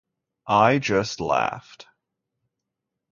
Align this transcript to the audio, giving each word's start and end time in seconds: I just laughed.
I 0.47 0.79
just 0.79 1.19
laughed. 1.19 1.85